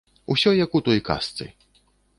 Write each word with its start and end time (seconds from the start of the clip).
Усё 0.35 0.53
як 0.63 0.73
у 0.79 0.83
той 0.89 1.05
казцы. 1.11 1.51